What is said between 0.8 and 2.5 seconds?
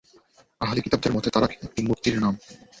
কিতাবদের মতে, তারাখ একটি মূর্তির নাম।